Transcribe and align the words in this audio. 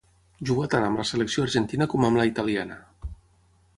Jugà 0.49 0.69
tant 0.73 0.85
amb 0.87 1.01
la 1.01 1.05
selecció 1.09 1.45
argentina 1.49 1.89
com 1.93 2.07
amb 2.09 2.21
la 2.21 2.25
italiana. 2.31 2.79